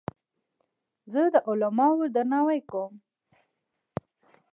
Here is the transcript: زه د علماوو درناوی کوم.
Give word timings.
زه 1.11 1.21
د 1.33 1.35
علماوو 1.47 2.11
درناوی 2.15 2.59
کوم. 2.69 2.93